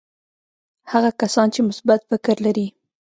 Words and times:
هغه 0.91 1.09
کسان 1.21 1.47
چې 1.53 1.61
مثبت 1.69 1.99
فکر 2.11 2.35
لري. 2.45 2.67